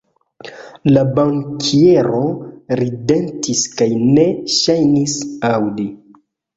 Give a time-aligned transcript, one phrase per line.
[0.93, 2.23] La bankiero
[2.81, 4.27] ridetis kaj ne
[4.61, 5.19] ŝajnis
[5.57, 5.93] aŭdi.